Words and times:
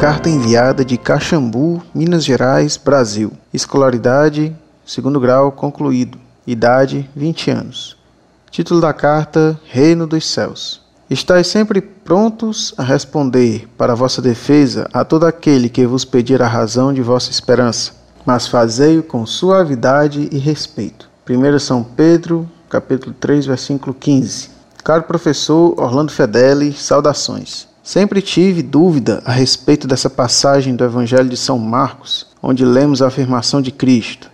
carta 0.00 0.30
enviada 0.30 0.82
de 0.82 0.96
Caxambu, 0.96 1.82
Minas 1.94 2.24
Gerais, 2.24 2.78
Brasil. 2.78 3.32
Escolaridade, 3.52 4.56
segundo 4.86 5.20
grau 5.20 5.52
concluído. 5.52 6.16
Idade, 6.46 7.10
20 7.14 7.50
anos. 7.50 7.98
Título 8.50 8.80
da 8.80 8.94
carta: 8.94 9.60
Reino 9.66 10.06
dos 10.06 10.26
Céus. 10.26 10.80
Estais 11.10 11.48
sempre 11.48 11.82
prontos 11.82 12.72
a 12.78 12.82
responder 12.82 13.68
para 13.76 13.94
vossa 13.94 14.22
defesa 14.22 14.88
a 14.90 15.04
todo 15.04 15.26
aquele 15.26 15.68
que 15.68 15.84
vos 15.84 16.06
pedir 16.06 16.40
a 16.40 16.48
razão 16.48 16.94
de 16.94 17.02
vossa 17.02 17.30
esperança, 17.30 17.92
mas 18.24 18.46
fazei-o 18.46 19.02
com 19.02 19.26
suavidade 19.26 20.30
e 20.32 20.38
respeito. 20.38 21.10
1 21.28 21.58
São 21.58 21.84
Pedro, 21.84 22.48
capítulo 22.70 23.14
3, 23.20 23.44
versículo 23.44 23.92
15. 23.92 24.48
Caro 24.82 25.02
professor 25.02 25.78
Orlando 25.78 26.10
Fedeli, 26.10 26.72
saudações. 26.72 27.68
Sempre 27.82 28.20
tive 28.20 28.62
dúvida 28.62 29.22
a 29.24 29.32
respeito 29.32 29.88
dessa 29.88 30.10
passagem 30.10 30.76
do 30.76 30.84
Evangelho 30.84 31.28
de 31.28 31.36
São 31.36 31.58
Marcos, 31.58 32.26
onde 32.42 32.64
lemos 32.64 33.00
a 33.00 33.06
afirmação 33.06 33.62
de 33.62 33.72
Cristo. 33.72 34.30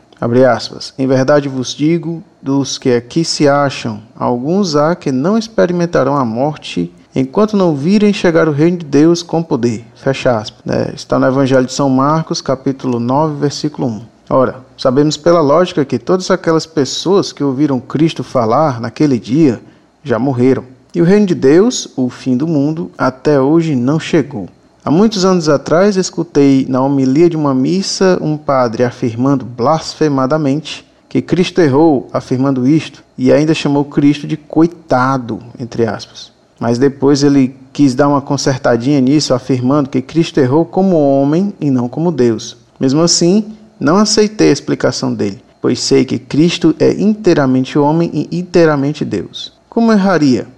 Aspas, 0.51 0.95
em 0.99 1.07
verdade 1.07 1.49
vos 1.49 1.75
digo, 1.75 2.23
dos 2.43 2.79
que 2.79 2.93
aqui 2.93 3.25
se 3.25 3.47
acham, 3.47 4.03
alguns 4.17 4.75
há 4.75 4.97
que 4.97 5.13
não 5.13 5.37
experimentarão 5.37 6.17
a 6.17 6.25
morte 6.25 6.93
enquanto 7.15 7.57
não 7.57 7.77
virem 7.77 8.13
chegar 8.13 8.49
o 8.49 8.53
reino 8.53 8.79
de 8.79 8.85
Deus 8.87 9.23
com 9.23 9.43
poder. 9.43 9.85
Fecha 9.95 10.39
aspas. 10.39 10.63
É, 10.67 10.93
está 10.95 11.19
no 11.19 11.27
Evangelho 11.27 11.67
de 11.67 11.73
São 11.73 11.89
Marcos, 11.89 12.41
capítulo 12.41 12.99
9, 12.99 13.39
versículo 13.39 13.89
1. 13.89 14.03
Ora, 14.29 14.57
sabemos 14.77 15.17
pela 15.17 15.41
lógica 15.41 15.85
que 15.85 15.99
todas 15.99 16.31
aquelas 16.31 16.67
pessoas 16.67 17.33
que 17.33 17.45
ouviram 17.45 17.79
Cristo 17.79 18.25
falar 18.25 18.81
naquele 18.81 19.19
dia 19.19 19.61
já 20.03 20.19
morreram. 20.19 20.76
E 20.97 21.03
o 21.03 21.05
reino 21.05 21.27
de 21.27 21.35
Deus, 21.35 21.89
o 21.95 22.09
fim 22.09 22.39
do 22.39 22.47
mundo, 22.47 22.91
até 22.97 23.39
hoje 23.39 23.77
não 23.77 24.01
chegou. 24.01 24.49
Há 24.83 24.91
muitos 24.91 25.27
anos 25.27 25.47
atrás 25.47 25.95
escutei 25.95 26.65
na 26.71 26.81
homilia 26.81 27.29
de 27.29 27.37
uma 27.37 27.55
missa 27.55 28.19
um 28.19 28.39
padre 28.39 28.83
afirmando 28.83 29.45
blasfemadamente 29.45 30.87
que 31.07 31.21
Cristo 31.21 31.61
errou 31.61 32.09
afirmando 32.15 32.67
isto 32.67 33.05
e 33.19 33.31
ainda 33.31 33.53
chamou 33.53 33.85
Cristo 33.85 34.27
de 34.27 34.39
coitado, 34.39 35.39
entre 35.61 35.85
aspas. 35.85 36.33
Mas 36.59 36.79
depois 36.79 37.23
ele 37.23 37.55
quis 37.75 37.95
dar 37.95 38.09
uma 38.09 38.23
consertadinha 38.23 38.99
nisso, 38.99 39.35
afirmando 39.35 39.91
que 39.91 40.01
Cristo 40.01 40.41
errou 40.41 40.65
como 40.65 40.97
homem 40.97 41.53
e 41.61 41.71
não 41.71 41.91
como 41.91 42.11
Deus. 42.11 42.57
Mesmo 42.81 43.03
assim, 43.03 43.45
não 43.79 43.99
aceitei 43.99 44.49
a 44.49 44.55
explicação 44.55 45.13
dele, 45.13 45.43
pois 45.61 45.79
sei 45.79 46.07
que 46.07 46.19
Cristo 46.19 46.75
é 46.81 46.91
inteiramente 46.91 47.79
homem 47.79 48.11
e 48.15 48.39
inteiramente 48.39 49.05
Deus. 49.05 49.53
Como 49.69 49.93
erraria? 49.93 50.56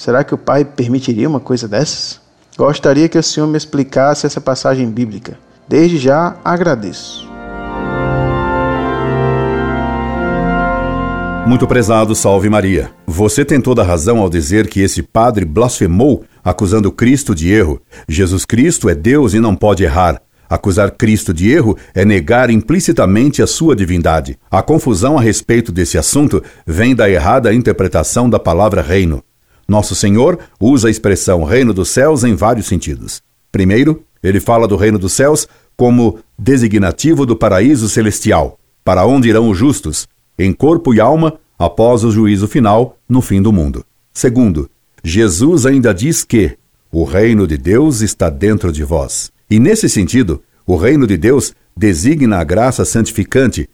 Será 0.00 0.24
que 0.24 0.32
o 0.32 0.38
pai 0.38 0.64
permitiria 0.64 1.28
uma 1.28 1.40
coisa 1.40 1.68
dessas? 1.68 2.22
Gostaria 2.56 3.06
que 3.06 3.18
o 3.18 3.22
senhor 3.22 3.46
me 3.46 3.58
explicasse 3.58 4.24
essa 4.24 4.40
passagem 4.40 4.90
bíblica. 4.90 5.38
Desde 5.68 5.98
já 5.98 6.38
agradeço. 6.42 7.28
Muito 11.46 11.66
prezado, 11.66 12.14
salve 12.14 12.48
Maria. 12.48 12.90
Você 13.06 13.44
tem 13.44 13.60
toda 13.60 13.82
a 13.82 13.84
razão 13.84 14.20
ao 14.20 14.30
dizer 14.30 14.68
que 14.68 14.80
esse 14.80 15.02
padre 15.02 15.44
blasfemou 15.44 16.24
acusando 16.42 16.90
Cristo 16.90 17.34
de 17.34 17.52
erro. 17.52 17.78
Jesus 18.08 18.46
Cristo 18.46 18.88
é 18.88 18.94
Deus 18.94 19.34
e 19.34 19.38
não 19.38 19.54
pode 19.54 19.84
errar. 19.84 20.22
Acusar 20.48 20.92
Cristo 20.92 21.34
de 21.34 21.50
erro 21.50 21.76
é 21.94 22.06
negar 22.06 22.48
implicitamente 22.48 23.42
a 23.42 23.46
sua 23.46 23.76
divindade. 23.76 24.38
A 24.50 24.62
confusão 24.62 25.18
a 25.18 25.20
respeito 25.20 25.70
desse 25.70 25.98
assunto 25.98 26.42
vem 26.66 26.94
da 26.94 27.10
errada 27.10 27.52
interpretação 27.52 28.30
da 28.30 28.38
palavra 28.38 28.80
reino. 28.80 29.22
Nosso 29.70 29.94
Senhor 29.94 30.36
usa 30.58 30.88
a 30.88 30.90
expressão 30.90 31.44
reino 31.44 31.72
dos 31.72 31.90
céus 31.90 32.24
em 32.24 32.34
vários 32.34 32.66
sentidos. 32.66 33.22
Primeiro, 33.52 34.02
ele 34.20 34.40
fala 34.40 34.66
do 34.66 34.74
reino 34.74 34.98
dos 34.98 35.12
céus 35.12 35.46
como 35.76 36.18
designativo 36.36 37.24
do 37.24 37.36
paraíso 37.36 37.88
celestial, 37.88 38.58
para 38.84 39.06
onde 39.06 39.28
irão 39.28 39.48
os 39.48 39.56
justos, 39.56 40.08
em 40.36 40.52
corpo 40.52 40.92
e 40.92 41.00
alma, 41.00 41.38
após 41.56 42.02
o 42.02 42.10
juízo 42.10 42.48
final, 42.48 42.98
no 43.08 43.22
fim 43.22 43.40
do 43.40 43.52
mundo. 43.52 43.84
Segundo, 44.12 44.68
Jesus 45.04 45.64
ainda 45.64 45.94
diz 45.94 46.24
que 46.24 46.58
o 46.90 47.04
reino 47.04 47.46
de 47.46 47.56
Deus 47.56 48.00
está 48.00 48.28
dentro 48.28 48.72
de 48.72 48.82
vós. 48.82 49.30
E 49.48 49.60
nesse 49.60 49.88
sentido, 49.88 50.42
o 50.66 50.74
reino 50.74 51.06
de 51.06 51.16
Deus 51.16 51.54
designa 51.76 52.38
a 52.38 52.44
graça 52.44 52.84
santificante, 52.84 53.68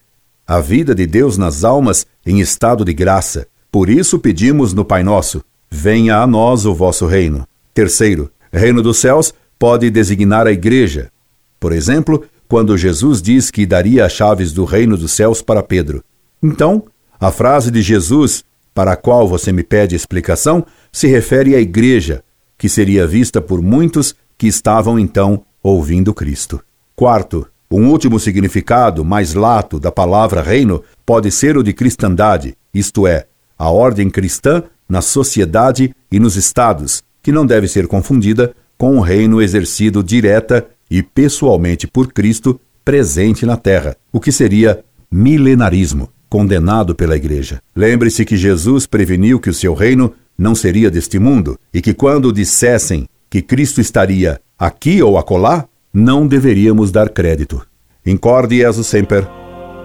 a 0.47 0.61
vida 0.61 0.95
de 0.95 1.07
Deus 1.07 1.39
nas 1.39 1.65
almas 1.65 2.07
em 2.27 2.39
estado 2.39 2.85
de 2.85 2.93
graça. 2.93 3.47
Por 3.73 3.89
isso 3.89 4.19
pedimos 4.19 4.75
no 4.75 4.85
Pai 4.85 5.03
Nosso: 5.03 5.43
venha 5.71 6.19
a 6.19 6.27
nós 6.27 6.65
o 6.65 6.75
vosso 6.75 7.07
reino. 7.07 7.47
Terceiro, 7.73 8.31
reino 8.53 8.83
dos 8.83 8.99
céus 8.99 9.35
pode 9.59 9.91
designar 9.91 10.47
a 10.47 10.53
igreja. 10.53 11.11
Por 11.59 11.73
exemplo, 11.73 12.25
quando 12.49 12.77
Jesus 12.77 13.21
diz 13.21 13.51
que 13.51 13.67
daria 13.67 14.05
as 14.05 14.13
chaves 14.13 14.53
do 14.53 14.65
reino 14.65 14.97
dos 14.97 15.13
céus 15.13 15.43
para 15.43 15.63
Pedro. 15.63 16.03
Então, 16.43 16.85
a 17.19 17.31
frase 17.31 17.71
de 17.71 17.83
Jesus, 17.83 18.45
para 18.75 18.93
a 18.93 18.97
qual 18.97 19.27
você 19.27 19.53
me 19.53 19.63
pede 19.63 19.97
explicação, 19.97 20.65
se 20.93 21.07
refere 21.07 21.55
à 21.55 21.61
igreja, 21.61 22.23
que 22.59 22.69
seria 22.69 23.07
vista 23.07 23.41
por 23.41 23.61
muitos 23.61 24.15
que 24.39 24.47
estavam 24.47 24.99
então 24.99 25.45
ouvindo 25.63 26.15
Cristo. 26.15 26.61
Quarto, 26.95 27.47
um 27.71 27.89
último 27.89 28.21
significado 28.21 29.05
mais 29.05 29.35
lato 29.35 29.81
da 29.81 29.91
palavra 29.91 30.41
reino 30.41 30.83
pode 31.05 31.31
ser 31.31 31.57
o 31.57 31.63
de 31.63 31.73
cristandade, 31.73 32.57
isto 32.73 33.07
é, 33.07 33.27
a 33.59 33.71
ordem 33.71 34.09
cristã 34.09 34.63
na 34.89 35.01
sociedade 35.01 35.95
e 36.11 36.19
nos 36.19 36.37
estados, 36.37 37.03
que 37.23 37.33
não 37.33 37.45
deve 37.45 37.69
ser 37.69 37.87
confundida 37.87 38.55
com 38.79 38.99
o 38.99 39.01
reino 39.01 39.41
exercido 39.43 40.03
direta 40.03 40.67
e 40.91 41.03
pessoalmente 41.03 41.87
por 41.87 42.13
Cristo 42.13 42.61
presente 42.85 43.45
na 43.45 43.57
terra, 43.57 43.97
o 44.13 44.21
que 44.21 44.31
seria 44.31 44.85
milenarismo, 45.11 46.09
condenado 46.29 46.95
pela 46.95 47.17
Igreja. 47.17 47.61
Lembre-se 47.75 48.25
que 48.25 48.37
Jesus 48.37 48.87
preveniu 48.87 49.41
que 49.41 49.51
o 49.51 49.55
seu 49.55 49.75
reino 49.75 50.13
não 50.39 50.55
seria 50.55 50.91
deste 50.91 51.19
mundo 51.19 51.59
e 51.73 51.81
que 51.81 51.95
quando 51.95 52.33
dissessem 52.33 53.09
que 53.31 53.43
Cristo 53.43 53.81
estaria 53.81 54.41
aqui 54.59 55.03
ou 55.03 55.19
acolá, 55.19 55.67
não 55.93 56.27
deveríamos 56.27 56.91
dar 56.91 57.09
crédito. 57.09 57.67
Incorde 58.05 58.59
Jesus 58.59 58.87
Semper, 58.87 59.27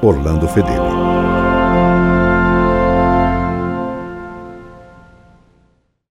Orlando 0.02 0.48
Fedeli. 0.48 1.11